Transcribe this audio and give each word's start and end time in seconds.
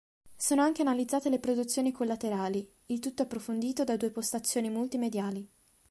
Sono 0.35 0.63
anche 0.63 0.81
analizzate 0.81 1.29
le 1.29 1.37
produzioni 1.37 1.91
collaterali; 1.91 2.67
il 2.87 2.97
tutto 2.99 3.21
approfondito 3.21 3.83
da 3.83 3.97
due 3.97 4.09
postazioni 4.09 4.67
multimediali. 4.67 5.47